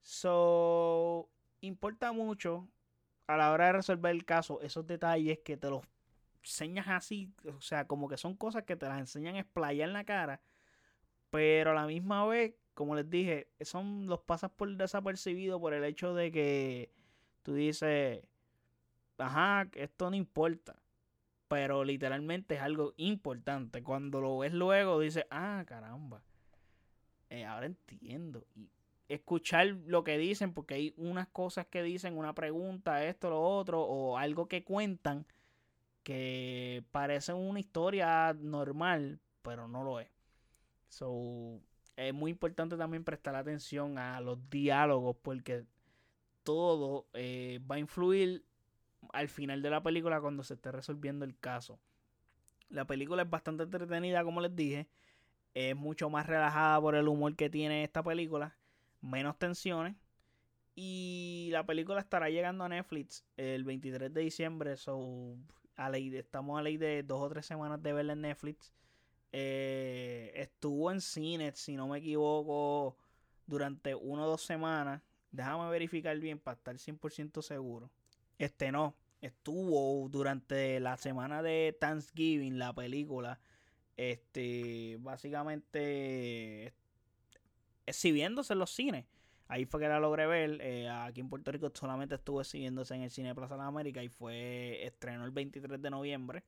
So, 0.00 1.28
importa 1.60 2.12
mucho 2.12 2.68
a 3.26 3.36
la 3.36 3.52
hora 3.52 3.66
de 3.66 3.72
resolver 3.72 4.12
el 4.12 4.24
caso 4.24 4.60
esos 4.62 4.86
detalles 4.86 5.40
que 5.40 5.56
te 5.56 5.68
los 5.68 5.84
enseñas 6.46 6.86
así, 6.88 7.32
o 7.44 7.60
sea, 7.60 7.86
como 7.86 8.08
que 8.08 8.16
son 8.16 8.36
cosas 8.36 8.62
que 8.62 8.76
te 8.76 8.86
las 8.86 8.98
enseñan 9.00 9.34
a 9.34 9.40
explayar 9.40 9.88
en 9.88 9.92
la 9.92 10.04
cara, 10.04 10.40
pero 11.30 11.72
a 11.72 11.74
la 11.74 11.86
misma 11.86 12.24
vez, 12.26 12.54
como 12.74 12.94
les 12.94 13.10
dije, 13.10 13.48
son 13.60 14.06
los 14.06 14.20
pasas 14.20 14.50
por 14.52 14.74
desapercibido 14.76 15.60
por 15.60 15.74
el 15.74 15.84
hecho 15.84 16.14
de 16.14 16.30
que 16.30 16.92
tú 17.42 17.54
dices, 17.54 18.22
ajá, 19.18 19.68
esto 19.74 20.08
no 20.08 20.16
importa, 20.16 20.76
pero 21.48 21.84
literalmente 21.84 22.54
es 22.54 22.60
algo 22.60 22.94
importante. 22.96 23.82
Cuando 23.82 24.20
lo 24.20 24.38
ves 24.38 24.52
luego, 24.52 25.00
dices, 25.00 25.26
ah, 25.30 25.64
caramba, 25.66 26.22
eh, 27.28 27.44
ahora 27.44 27.66
entiendo. 27.66 28.46
Y 28.54 28.70
escuchar 29.08 29.66
lo 29.86 30.04
que 30.04 30.18
dicen, 30.18 30.52
porque 30.52 30.74
hay 30.74 30.94
unas 30.96 31.28
cosas 31.28 31.66
que 31.66 31.82
dicen, 31.82 32.16
una 32.16 32.34
pregunta, 32.34 33.04
esto, 33.04 33.30
lo 33.30 33.42
otro, 33.42 33.82
o 33.82 34.16
algo 34.16 34.46
que 34.48 34.64
cuentan 34.64 35.26
que 36.06 36.84
parece 36.92 37.32
una 37.32 37.58
historia 37.58 38.32
normal, 38.32 39.18
pero 39.42 39.66
no 39.66 39.82
lo 39.82 39.98
es. 39.98 40.08
So, 40.88 41.60
es 41.96 42.14
muy 42.14 42.30
importante 42.30 42.76
también 42.76 43.02
prestar 43.02 43.34
atención 43.34 43.98
a 43.98 44.20
los 44.20 44.38
diálogos 44.48 45.16
porque 45.20 45.64
todo 46.44 47.08
eh, 47.12 47.58
va 47.68 47.74
a 47.74 47.80
influir 47.80 48.44
al 49.12 49.28
final 49.28 49.62
de 49.62 49.70
la 49.70 49.82
película 49.82 50.20
cuando 50.20 50.44
se 50.44 50.54
esté 50.54 50.70
resolviendo 50.70 51.24
el 51.24 51.36
caso. 51.36 51.80
La 52.68 52.86
película 52.86 53.22
es 53.22 53.30
bastante 53.30 53.64
entretenida, 53.64 54.22
como 54.22 54.40
les 54.40 54.54
dije. 54.54 54.86
Es 55.54 55.74
mucho 55.74 56.08
más 56.08 56.26
relajada 56.26 56.80
por 56.80 56.94
el 56.94 57.08
humor 57.08 57.34
que 57.34 57.50
tiene 57.50 57.82
esta 57.82 58.04
película. 58.04 58.56
Menos 59.00 59.40
tensiones. 59.40 59.96
Y 60.76 61.48
la 61.50 61.66
película 61.66 61.98
estará 61.98 62.30
llegando 62.30 62.62
a 62.62 62.68
Netflix 62.68 63.24
el 63.36 63.64
23 63.64 64.14
de 64.14 64.20
diciembre. 64.20 64.76
So, 64.76 65.36
a 65.76 65.90
ley 65.90 66.14
estamos 66.16 66.58
a 66.58 66.62
ley 66.62 66.76
de 66.76 67.02
dos 67.02 67.20
o 67.20 67.28
tres 67.28 67.46
semanas 67.46 67.82
de 67.82 67.92
verla 67.92 68.14
en 68.14 68.22
Netflix. 68.22 68.72
Eh, 69.32 70.32
estuvo 70.34 70.90
en 70.90 71.00
cine, 71.00 71.52
si 71.54 71.76
no 71.76 71.88
me 71.88 71.98
equivoco, 71.98 72.96
durante 73.46 73.94
una 73.94 74.24
o 74.24 74.28
dos 74.28 74.42
semanas. 74.42 75.02
Déjame 75.30 75.68
verificar 75.70 76.18
bien 76.18 76.38
para 76.38 76.56
estar 76.56 76.76
100% 76.76 77.42
seguro. 77.42 77.90
Este 78.38 78.72
no, 78.72 78.94
estuvo 79.20 80.08
durante 80.08 80.80
la 80.80 80.96
semana 80.96 81.42
de 81.42 81.76
Thanksgiving 81.78 82.58
la 82.58 82.72
película. 82.72 83.38
Este, 83.96 84.96
básicamente 85.00 86.74
exhibiéndose 87.86 88.52
en 88.52 88.58
los 88.58 88.70
cines. 88.70 89.04
Ahí 89.48 89.64
fue 89.64 89.80
que 89.80 89.88
la 89.88 90.00
logré 90.00 90.26
ver. 90.26 90.58
Eh, 90.60 90.88
aquí 90.88 91.20
en 91.20 91.28
Puerto 91.28 91.52
Rico 91.52 91.70
solamente 91.72 92.16
estuvo 92.16 92.42
siguiéndose 92.42 92.94
en 92.94 93.02
el 93.02 93.10
Cine 93.10 93.34
Plaza 93.34 93.54
de 93.54 93.60
la 93.60 93.66
América 93.66 94.02
y 94.02 94.08
fue 94.08 94.84
estrenó 94.84 95.24
el 95.24 95.30
23 95.30 95.80
de 95.80 95.90
noviembre. 95.90 96.44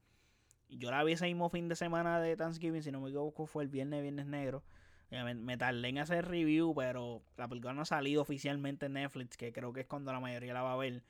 Y 0.69 0.79
yo 0.79 0.91
la 0.91 1.03
vi 1.05 1.13
ese 1.13 1.27
mismo 1.27 1.49
fin 1.49 1.69
de 1.69 1.77
semana 1.77 2.21
de 2.21 2.37
Thanksgiving, 2.37 2.83
si 2.83 2.93
no 2.93 3.01
me 3.01 3.09
equivoco, 3.09 3.47
fue 3.47 3.63
el 3.63 3.69
viernes, 3.69 4.03
viernes 4.03 4.27
negro. 4.27 4.63
Me, 5.11 5.57
tardé 5.57 5.89
en 5.89 5.99
hacer 5.99 6.29
review, 6.29 6.75
pero 6.75 7.23
la 7.39 7.49
película 7.49 7.73
no 7.73 7.81
ha 7.81 7.87
salido 7.87 8.21
oficialmente 8.21 8.87
en 8.87 8.93
Netflix, 8.93 9.39
que 9.39 9.53
creo 9.53 9.73
que 9.73 9.81
es 9.81 9.87
cuando 9.87 10.13
la 10.13 10.21
mayoría 10.21 10.53
la 10.53 10.63
va 10.63 10.75
a 10.75 10.77
ver. 10.77 11.03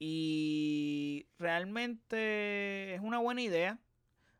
Y 0.00 1.26
realmente 1.38 2.94
es 2.94 3.00
una 3.00 3.18
buena 3.18 3.42
idea 3.42 3.78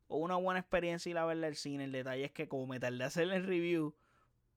o 0.08 0.18
una 0.18 0.36
buena 0.36 0.58
experiencia 0.60 1.10
ir 1.10 1.18
a 1.18 1.24
verla 1.24 1.46
al 1.46 1.54
cine. 1.54 1.84
El 1.84 1.92
detalle 1.92 2.24
es 2.24 2.32
que 2.32 2.48
como 2.48 2.66
me 2.66 2.80
tardé 2.80 3.04
a 3.04 3.06
hacer 3.06 3.30
el 3.30 3.44
review, 3.46 3.94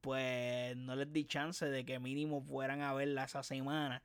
pues 0.02 0.76
no 0.78 0.96
les 0.96 1.12
di 1.12 1.26
chance 1.26 1.66
de 1.66 1.86
que 1.86 2.00
mínimo 2.00 2.42
fueran 2.42 2.82
a 2.82 2.94
verla 2.94 3.26
esa 3.26 3.44
semana. 3.44 4.04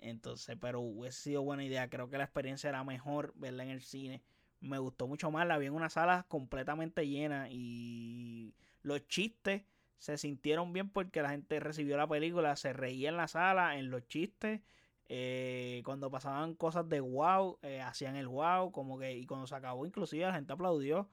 Entonces, 0.00 0.56
pero 0.60 0.80
hubiese 0.80 1.20
sido 1.22 1.42
buena 1.42 1.64
idea. 1.64 1.88
Creo 1.88 2.08
que 2.08 2.18
la 2.18 2.24
experiencia 2.24 2.68
era 2.68 2.84
mejor 2.84 3.32
verla 3.36 3.64
en 3.64 3.70
el 3.70 3.82
cine. 3.82 4.22
Me 4.60 4.78
gustó 4.78 5.06
mucho 5.06 5.30
más. 5.30 5.46
La 5.46 5.58
vi 5.58 5.66
en 5.66 5.74
una 5.74 5.90
sala 5.90 6.26
completamente 6.28 7.06
llena 7.08 7.48
y 7.50 8.54
los 8.82 9.06
chistes 9.08 9.62
se 9.98 10.18
sintieron 10.18 10.72
bien 10.72 10.90
porque 10.90 11.22
la 11.22 11.30
gente 11.30 11.58
recibió 11.60 11.96
la 11.96 12.06
película, 12.06 12.56
se 12.56 12.72
reía 12.72 13.08
en 13.08 13.16
la 13.16 13.28
sala, 13.28 13.78
en 13.78 13.90
los 13.90 14.06
chistes. 14.06 14.60
Eh, 15.08 15.82
cuando 15.84 16.10
pasaban 16.10 16.54
cosas 16.54 16.88
de 16.88 17.00
wow, 17.00 17.58
eh, 17.62 17.80
hacían 17.80 18.16
el 18.16 18.28
wow, 18.28 18.72
como 18.72 18.98
que, 18.98 19.16
y 19.16 19.26
cuando 19.26 19.46
se 19.46 19.54
acabó, 19.54 19.86
inclusive 19.86 20.24
la 20.24 20.34
gente 20.34 20.52
aplaudió. 20.52 21.08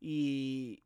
Y, 0.00 0.83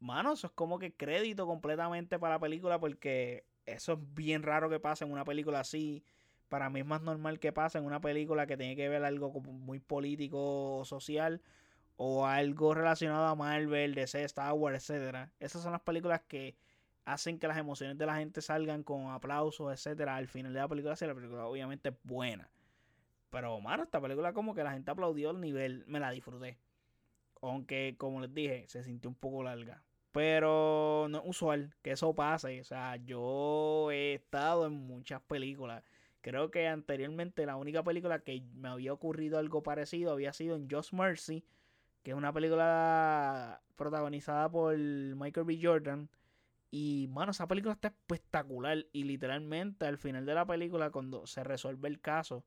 mano, 0.00 0.32
eso 0.32 0.48
es 0.48 0.52
como 0.52 0.78
que 0.78 0.94
crédito 0.94 1.46
completamente 1.46 2.18
para 2.18 2.34
la 2.36 2.40
película 2.40 2.78
porque 2.78 3.46
eso 3.66 3.94
es 3.94 3.98
bien 4.14 4.42
raro 4.42 4.70
que 4.70 4.80
pase 4.80 5.04
en 5.04 5.12
una 5.12 5.24
película 5.24 5.60
así. 5.60 6.04
Para 6.48 6.70
mí 6.70 6.80
es 6.80 6.86
más 6.86 7.02
normal 7.02 7.40
que 7.40 7.52
pase 7.52 7.78
en 7.78 7.84
una 7.84 8.00
película 8.00 8.46
que 8.46 8.56
tiene 8.56 8.76
que 8.76 8.88
ver 8.88 9.04
algo 9.04 9.30
muy 9.40 9.80
político 9.80 10.78
o 10.78 10.84
social 10.84 11.42
o 11.96 12.26
algo 12.26 12.74
relacionado 12.74 13.26
a 13.26 13.34
Marvel, 13.34 13.94
DC, 13.94 14.22
Star 14.24 14.52
Wars, 14.52 14.76
etcétera. 14.76 15.32
Esas 15.40 15.62
son 15.62 15.72
las 15.72 15.80
películas 15.80 16.22
que 16.28 16.56
hacen 17.04 17.38
que 17.38 17.48
las 17.48 17.58
emociones 17.58 17.96
de 17.98 18.06
la 18.06 18.16
gente 18.16 18.42
salgan 18.42 18.82
con 18.82 19.10
aplausos, 19.10 19.72
etcétera. 19.72 20.16
Al 20.16 20.28
final 20.28 20.52
de 20.52 20.60
la 20.60 20.68
película, 20.68 20.96
si 20.96 21.06
la 21.06 21.14
película 21.14 21.46
obviamente 21.46 21.90
es 21.90 21.94
buena. 22.02 22.50
Pero, 23.30 23.60
mano, 23.60 23.82
esta 23.82 24.00
película 24.00 24.32
como 24.32 24.54
que 24.54 24.62
la 24.62 24.72
gente 24.72 24.90
aplaudió 24.90 25.30
el 25.30 25.40
nivel, 25.40 25.84
me 25.86 26.00
la 26.00 26.10
disfruté. 26.10 26.58
Aunque, 27.42 27.94
como 27.98 28.20
les 28.20 28.32
dije, 28.32 28.66
se 28.68 28.82
sintió 28.82 29.10
un 29.10 29.16
poco 29.16 29.42
larga. 29.42 29.82
Pero 30.16 31.08
no 31.10 31.18
es 31.18 31.24
usual 31.26 31.74
que 31.82 31.92
eso 31.92 32.14
pase. 32.14 32.60
O 32.62 32.64
sea, 32.64 32.96
yo 32.96 33.90
he 33.90 34.14
estado 34.14 34.66
en 34.66 34.72
muchas 34.72 35.20
películas 35.20 35.82
Creo 36.26 36.50
que 36.50 36.66
anteriormente 36.66 37.46
la 37.46 37.54
única 37.54 37.84
película 37.84 38.18
que 38.18 38.42
me 38.56 38.68
había 38.68 38.92
ocurrido 38.92 39.38
algo 39.38 39.62
parecido 39.62 40.10
había 40.10 40.32
sido 40.32 40.56
en 40.56 40.68
Just 40.68 40.92
Mercy, 40.92 41.44
que 42.02 42.10
es 42.10 42.16
una 42.16 42.32
película 42.32 43.62
protagonizada 43.76 44.50
por 44.50 44.76
Michael 44.76 45.46
B. 45.46 45.60
Jordan. 45.62 46.10
Y, 46.72 47.06
mano, 47.12 47.30
esa 47.30 47.46
película 47.46 47.74
está 47.74 47.88
espectacular. 47.88 48.86
Y 48.92 49.04
literalmente 49.04 49.86
al 49.86 49.98
final 49.98 50.26
de 50.26 50.34
la 50.34 50.44
película, 50.44 50.90
cuando 50.90 51.28
se 51.28 51.44
resuelve 51.44 51.86
el 51.86 52.00
caso, 52.00 52.44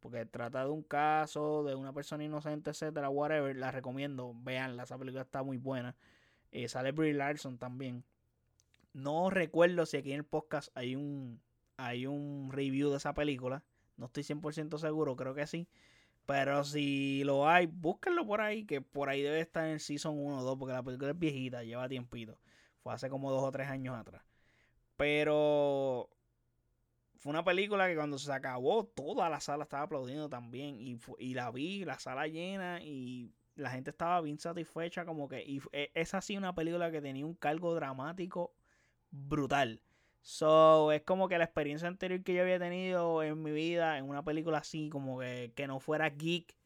porque 0.00 0.26
trata 0.26 0.64
de 0.64 0.70
un 0.70 0.82
caso 0.82 1.62
de 1.62 1.76
una 1.76 1.92
persona 1.92 2.24
inocente, 2.24 2.70
etcétera, 2.70 3.10
whatever, 3.10 3.54
la 3.54 3.70
recomiendo. 3.70 4.34
Veanla, 4.34 4.82
esa 4.82 4.98
película 4.98 5.22
está 5.22 5.44
muy 5.44 5.56
buena. 5.56 5.94
Eh, 6.52 6.68
sale 6.68 6.92
Brie 6.92 7.14
Larson 7.14 7.58
también. 7.58 8.04
No 8.92 9.30
recuerdo 9.30 9.86
si 9.86 9.96
aquí 9.96 10.12
en 10.12 10.18
el 10.18 10.24
podcast 10.24 10.76
hay 10.76 10.96
un, 10.96 11.40
hay 11.76 12.06
un 12.06 12.50
review 12.52 12.90
de 12.90 12.96
esa 12.96 13.14
película. 13.14 13.62
No 13.96 14.06
estoy 14.06 14.24
100% 14.24 14.78
seguro, 14.78 15.16
creo 15.16 15.34
que 15.34 15.46
sí. 15.46 15.68
Pero 16.26 16.64
si 16.64 17.24
lo 17.24 17.48
hay, 17.48 17.66
búsquenlo 17.66 18.26
por 18.26 18.40
ahí, 18.40 18.64
que 18.64 18.80
por 18.80 19.08
ahí 19.08 19.22
debe 19.22 19.40
estar 19.40 19.64
en 19.66 19.72
el 19.72 19.80
Season 19.80 20.16
1 20.16 20.38
o 20.38 20.42
2, 20.42 20.58
porque 20.58 20.72
la 20.72 20.82
película 20.82 21.10
es 21.10 21.18
viejita, 21.18 21.62
lleva 21.64 21.88
tiempito. 21.88 22.38
Fue 22.82 22.92
hace 22.92 23.10
como 23.10 23.30
dos 23.30 23.42
o 23.42 23.50
tres 23.50 23.68
años 23.68 23.96
atrás. 23.96 24.22
Pero 24.96 26.08
fue 27.16 27.30
una 27.30 27.44
película 27.44 27.88
que 27.88 27.96
cuando 27.96 28.18
se 28.18 28.32
acabó, 28.32 28.84
toda 28.84 29.28
la 29.28 29.40
sala 29.40 29.64
estaba 29.64 29.84
aplaudiendo 29.84 30.28
también. 30.28 30.76
Y, 30.80 31.00
y 31.18 31.34
la 31.34 31.50
vi, 31.50 31.84
la 31.84 31.98
sala 31.98 32.26
llena, 32.26 32.80
y 32.82 33.32
la 33.60 33.70
gente 33.70 33.90
estaba 33.90 34.20
bien 34.20 34.38
satisfecha. 34.38 35.04
Como 35.04 35.28
que. 35.28 35.42
Y 35.42 35.60
e, 35.72 35.90
es 35.94 36.14
así 36.14 36.36
una 36.36 36.54
película 36.54 36.90
que 36.90 37.00
tenía 37.00 37.26
un 37.26 37.34
cargo 37.34 37.74
dramático 37.74 38.54
brutal. 39.10 39.82
So, 40.22 40.92
es 40.92 41.02
como 41.02 41.28
que 41.28 41.38
la 41.38 41.44
experiencia 41.44 41.88
anterior 41.88 42.22
que 42.22 42.34
yo 42.34 42.42
había 42.42 42.58
tenido 42.58 43.22
en 43.22 43.42
mi 43.42 43.52
vida 43.52 43.98
en 43.98 44.08
una 44.08 44.22
película 44.22 44.58
así, 44.58 44.90
como 44.90 45.20
que, 45.20 45.52
que 45.56 45.66
no 45.66 45.80
fuera 45.80 46.10
geek, 46.10 46.56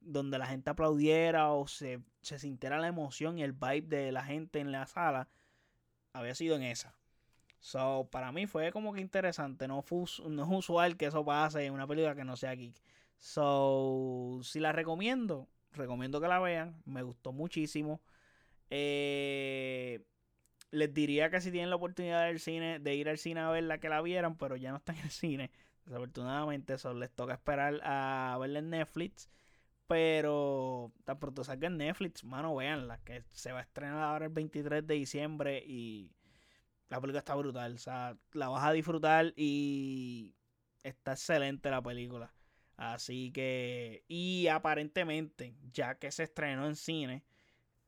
donde 0.00 0.38
la 0.38 0.46
gente 0.46 0.70
aplaudiera 0.70 1.52
o 1.52 1.68
se, 1.68 2.00
se 2.22 2.38
sintiera 2.38 2.78
la 2.78 2.88
emoción 2.88 3.38
y 3.38 3.42
el 3.44 3.52
vibe 3.52 3.82
de 3.82 4.12
la 4.12 4.24
gente 4.24 4.60
en 4.60 4.72
la 4.72 4.86
sala, 4.86 5.28
había 6.12 6.34
sido 6.34 6.56
en 6.56 6.62
esa. 6.62 6.96
So, 7.60 8.08
para 8.10 8.32
mí 8.32 8.46
fue 8.46 8.72
como 8.72 8.92
que 8.92 9.00
interesante. 9.00 9.68
No, 9.68 9.84
no 10.28 10.42
es 10.42 10.48
usual 10.50 10.96
que 10.96 11.06
eso 11.06 11.24
pase 11.24 11.64
en 11.66 11.74
una 11.74 11.86
película 11.86 12.14
que 12.14 12.24
no 12.24 12.36
sea 12.36 12.54
geek. 12.54 12.80
So, 13.18 14.40
si 14.42 14.60
la 14.60 14.72
recomiendo, 14.72 15.48
recomiendo 15.78 16.20
que 16.20 16.28
la 16.28 16.40
vean. 16.40 16.82
Me 16.84 17.02
gustó 17.02 17.32
muchísimo. 17.32 18.00
Eh, 18.70 20.04
les 20.70 20.92
diría 20.92 21.30
que 21.30 21.40
si 21.40 21.50
tienen 21.50 21.70
la 21.70 21.76
oportunidad 21.76 22.26
del 22.26 22.40
cine, 22.40 22.78
de 22.78 22.94
ir 22.94 23.08
al 23.08 23.18
cine 23.18 23.40
a 23.40 23.50
verla, 23.50 23.78
que 23.78 23.88
la 23.88 24.02
vieran, 24.02 24.36
pero 24.36 24.56
ya 24.56 24.70
no 24.70 24.76
están 24.78 24.96
en 24.96 25.04
el 25.04 25.10
cine. 25.10 25.50
Desafortunadamente, 25.86 26.74
eso 26.74 26.92
les 26.92 27.10
toca 27.10 27.34
esperar 27.34 27.80
a 27.82 28.36
verla 28.40 28.58
en 28.58 28.70
Netflix. 28.70 29.30
Pero 29.86 30.92
tan 31.04 31.18
pronto 31.18 31.44
salga 31.44 31.70
Netflix, 31.70 32.22
mano, 32.22 32.54
véanla, 32.54 32.98
que 33.04 33.24
se 33.32 33.52
va 33.52 33.60
a 33.60 33.62
estrenar 33.62 34.02
ahora 34.02 34.26
el 34.26 34.32
23 34.32 34.86
de 34.86 34.94
diciembre 34.94 35.64
y 35.66 36.12
la 36.90 37.00
película 37.00 37.20
está 37.20 37.34
brutal. 37.34 37.74
O 37.74 37.78
sea, 37.78 38.16
la 38.32 38.48
vas 38.48 38.64
a 38.64 38.72
disfrutar 38.72 39.32
y 39.34 40.34
está 40.82 41.12
excelente 41.12 41.70
la 41.70 41.80
película. 41.80 42.30
Así 42.78 43.32
que, 43.32 44.04
y 44.06 44.46
aparentemente, 44.46 45.56
ya 45.72 45.96
que 45.98 46.12
se 46.12 46.22
estrenó 46.22 46.64
en 46.66 46.76
cine, 46.76 47.24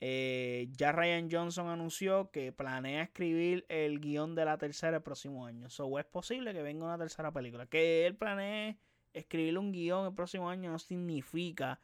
eh, 0.01 0.69
ya 0.73 0.91
Ryan 0.91 1.29
Johnson 1.31 1.69
anunció 1.69 2.33
que 2.33 2.51
planea 2.51 3.05
escribir 3.05 3.65
el 3.69 4.01
guion 4.01 4.35
de 4.35 4.45
la 4.45 4.59
tercera 4.59 4.97
el 4.97 5.03
próximo 5.05 5.47
año. 5.47 5.71
So 5.71 5.97
es 6.01 6.07
posible 6.07 6.53
que 6.53 6.63
venga 6.63 6.87
una 6.87 6.99
tercera 6.99 7.33
película. 7.33 7.67
Que 7.67 8.05
él 8.05 8.17
planee 8.17 8.79
escribir 9.13 9.59
un 9.59 9.71
guion 9.71 10.07
el 10.07 10.15
próximo 10.15 10.51
año 10.51 10.73
no 10.73 10.79
significa 10.81 11.81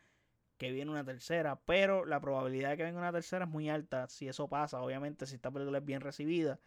que 0.58 0.72
viene 0.72 0.90
una 0.90 1.04
tercera, 1.04 1.60
pero 1.64 2.04
la 2.06 2.20
probabilidad 2.20 2.70
de 2.70 2.76
que 2.78 2.82
venga 2.84 2.98
una 2.98 3.12
tercera 3.12 3.44
es 3.44 3.50
muy 3.50 3.68
alta. 3.68 4.08
Si 4.08 4.26
eso 4.26 4.48
pasa, 4.48 4.80
obviamente, 4.82 5.26
si 5.26 5.36
esta 5.36 5.52
película 5.52 5.78
es 5.78 5.84
bien 5.84 6.00
recibida, 6.00 6.58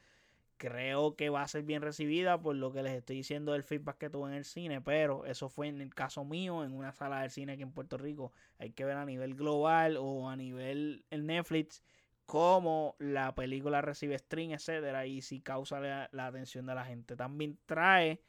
creo 0.60 1.15
que 1.15 1.30
va 1.30 1.41
a 1.41 1.48
ser 1.48 1.63
bien 1.63 1.82
recibida 1.82 2.39
por 2.39 2.56
lo 2.56 2.72
que 2.72 2.84
les 2.84 2.93
estoy 2.93 3.15
diciendo 3.15 3.54
del 3.54 3.63
feedback 3.63 3.98
que 3.98 4.10
tuve 4.10 4.30
en 4.30 4.36
el 4.36 4.45
cine, 4.45 4.82
pero 4.82 5.26
eso 5.26 5.50
fue 5.50 5.69
en 5.69 5.82
el 5.82 5.95
caso 5.95 6.26
mío, 6.26 6.63
en 6.63 6.74
una 6.74 6.91
sala 6.91 7.22
del 7.22 7.32
cine 7.32 7.54
aquí 7.54 7.63
en 7.63 7.72
Puerto 7.72 7.98
Rico. 7.98 8.34
Hay 8.60 8.72
que 8.72 8.86
ver 8.86 8.98
a 8.98 9.06
nivel 9.06 9.36
global 9.36 9.98
o 9.98 10.30
a 10.30 10.36
nivel 10.36 11.06
en 11.10 11.26
Netflix 11.28 11.82
cómo 12.26 12.95
la 13.00 13.34
película 13.34 13.82
recibe 13.82 14.19
stream, 14.19 14.52
etcétera, 14.52 15.06
y 15.08 15.22
si 15.22 15.41
causa 15.41 15.80
la, 15.80 16.10
la, 16.12 16.28
atención 16.28 16.65
de 16.67 16.76
la 16.76 16.86
gente. 16.86 17.15
También 17.15 17.58
trae 17.65 18.22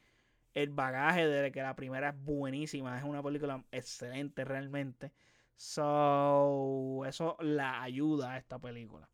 el 0.53 0.69
bagaje 0.69 1.27
de 1.27 1.51
que 1.51 1.61
la 1.61 1.75
primera 1.75 2.09
es 2.09 2.23
buenísima, 2.23 2.97
es 2.97 3.03
una 3.03 3.21
película 3.21 3.63
excelente 3.71 4.45
realmente. 4.45 5.11
So, 5.55 7.03
eso 7.05 7.37
la 7.41 7.83
ayuda 7.83 8.33
a 8.33 8.37
esta 8.37 8.57
película. 8.57 9.07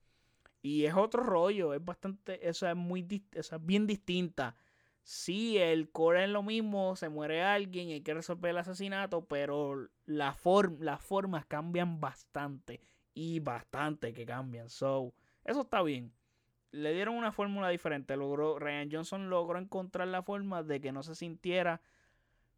Y 0.67 0.85
es 0.85 0.95
otro 0.95 1.23
rollo, 1.23 1.73
es 1.73 1.83
bastante, 1.83 2.45
eso 2.45 2.67
es 2.67 2.75
muy, 2.75 3.07
eso 3.31 3.55
es 3.55 3.65
bien 3.65 3.87
distinta. 3.87 4.57
Sí, 5.01 5.57
el 5.57 5.89
core 5.89 6.25
es 6.25 6.29
lo 6.29 6.43
mismo, 6.43 6.97
se 6.97 7.07
muere 7.07 7.41
alguien 7.41 7.87
y 7.87 7.93
hay 7.93 8.01
que 8.01 8.13
resolver 8.13 8.51
el 8.51 8.57
asesinato, 8.57 9.23
pero 9.25 9.87
la 10.05 10.35
las 10.79 11.01
formas 11.01 11.45
cambian 11.45 12.01
bastante 12.01 12.81
y 13.13 13.39
bastante 13.39 14.13
que 14.13 14.25
cambian. 14.25 14.69
So, 14.69 15.13
eso 15.45 15.61
está 15.61 15.81
bien. 15.83 16.11
Le 16.71 16.93
dieron 16.93 17.15
una 17.15 17.31
fórmula 17.31 17.69
diferente. 17.69 18.17
Logró, 18.17 18.59
Ryan 18.59 18.89
Johnson 18.91 19.29
logró 19.29 19.59
encontrar 19.59 20.09
la 20.09 20.21
forma 20.21 20.63
de 20.63 20.81
que 20.81 20.91
no 20.91 21.01
se 21.01 21.15
sintiera 21.15 21.79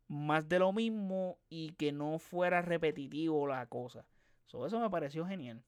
más 0.07 0.49
de 0.49 0.57
lo 0.57 0.73
mismo 0.73 1.37
y 1.47 1.73
que 1.73 1.91
no 1.91 2.17
fuera 2.17 2.63
repetitivo 2.63 3.45
la 3.45 3.67
cosa. 3.67 4.03
So, 4.47 4.65
eso 4.65 4.79
me 4.79 4.89
pareció 4.89 5.27
genial. 5.27 5.63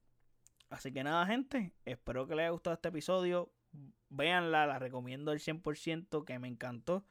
Así 0.71 0.93
que 0.93 1.03
nada, 1.03 1.25
gente. 1.27 1.73
Espero 1.85 2.25
que 2.27 2.33
les 2.33 2.43
haya 2.43 2.51
gustado 2.51 2.73
este 2.73 2.87
episodio. 2.87 3.51
Véanla, 4.09 4.65
la 4.65 4.79
recomiendo 4.79 5.31
al 5.31 5.39
100% 5.39 6.23
que 6.23 6.39
me 6.39 6.47
encantó. 6.47 7.05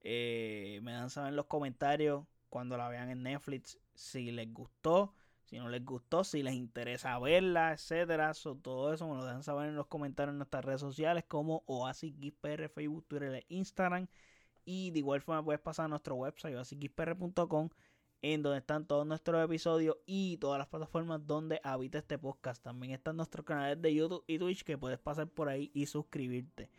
Eh, 0.00 0.80
me 0.82 0.92
dan 0.92 1.10
saber 1.10 1.30
en 1.30 1.36
los 1.36 1.46
comentarios 1.46 2.26
cuando 2.50 2.76
la 2.76 2.88
vean 2.88 3.10
en 3.10 3.22
Netflix 3.22 3.78
si 3.94 4.32
les 4.32 4.52
gustó, 4.52 5.14
si 5.44 5.58
no 5.58 5.68
les 5.68 5.84
gustó, 5.84 6.24
si 6.24 6.42
les 6.42 6.54
interesa 6.54 7.18
verla, 7.20 7.72
etcétera. 7.72 8.32
todo 8.62 8.92
eso 8.92 9.08
me 9.08 9.14
lo 9.14 9.24
dejan 9.24 9.44
saber 9.44 9.68
en 9.68 9.76
los 9.76 9.86
comentarios 9.86 10.32
en 10.32 10.38
nuestras 10.38 10.64
redes 10.64 10.80
sociales 10.80 11.24
como 11.26 11.62
OasisGizPR, 11.66 12.68
Facebook, 12.68 13.06
Twitter 13.06 13.34
e 13.34 13.46
Instagram. 13.48 14.08
Y 14.64 14.90
de 14.90 14.98
igual 14.98 15.20
forma 15.20 15.44
puedes 15.44 15.60
pasar 15.60 15.86
a 15.86 15.88
nuestro 15.88 16.16
website 16.16 16.56
oasisgizpr.com 16.56 17.70
en 18.32 18.42
donde 18.42 18.60
están 18.60 18.86
todos 18.86 19.06
nuestros 19.06 19.44
episodios 19.44 19.98
y 20.06 20.38
todas 20.38 20.58
las 20.58 20.66
plataformas 20.66 21.26
donde 21.26 21.60
habita 21.62 21.98
este 21.98 22.16
podcast. 22.16 22.62
También 22.62 22.94
están 22.94 23.18
nuestros 23.18 23.44
canales 23.44 23.82
de 23.82 23.94
YouTube 23.94 24.24
y 24.26 24.38
Twitch 24.38 24.64
que 24.64 24.78
puedes 24.78 24.98
pasar 24.98 25.28
por 25.28 25.50
ahí 25.50 25.70
y 25.74 25.84
suscribirte. 25.84 26.70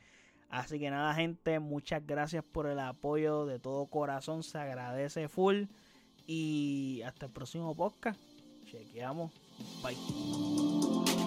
Así 0.49 0.79
que 0.79 0.89
nada, 0.89 1.13
gente, 1.13 1.59
muchas 1.59 2.03
gracias 2.03 2.43
por 2.43 2.65
el 2.65 2.79
apoyo 2.79 3.45
de 3.45 3.59
todo 3.59 3.85
corazón. 3.85 4.41
Se 4.41 4.57
agradece 4.57 5.27
full. 5.27 5.65
Y 6.25 7.03
hasta 7.05 7.27
el 7.27 7.31
próximo 7.31 7.75
podcast. 7.75 8.19
Chequeamos. 8.65 9.31
Bye. 9.83 11.24